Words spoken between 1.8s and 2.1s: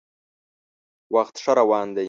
دی.